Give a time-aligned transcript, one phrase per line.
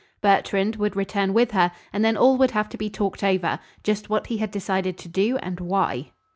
[0.19, 4.09] Bertrand would return with her, and then all would have to be talked over, just
[4.09, 6.09] what he had decided to do, and why.